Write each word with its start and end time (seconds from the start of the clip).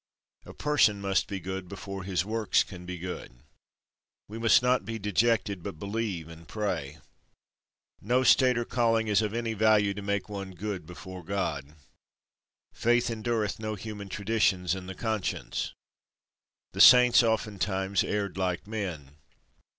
A 0.47 0.53
person 0.55 0.99
must 0.99 1.27
be 1.27 1.39
good 1.39 1.69
before 1.69 2.03
his 2.03 2.25
works 2.25 2.63
can 2.63 2.87
be 2.87 2.97
good. 2.97 3.43
We 4.27 4.39
must 4.39 4.63
not 4.63 4.83
be 4.83 4.97
dejected, 4.97 5.61
but 5.61 5.77
believe 5.77 6.27
and 6.27 6.47
pray. 6.47 6.97
No 8.01 8.23
State 8.23 8.57
or 8.57 8.65
Calling 8.65 9.07
is 9.07 9.21
of 9.21 9.35
any 9.35 9.53
value 9.53 9.93
to 9.93 10.01
make 10.01 10.27
one 10.27 10.53
good 10.55 10.87
before 10.87 11.23
God. 11.23 11.75
Faith 12.73 13.11
endureth 13.11 13.59
no 13.59 13.75
human 13.75 14.09
traditions 14.09 14.73
in 14.73 14.87
the 14.87 14.95
conscience. 14.95 15.75
The 16.73 16.81
Saints 16.81 17.21
oftentimes 17.21 18.03
erred 18.03 18.37
like 18.37 18.65
men. 18.65 19.17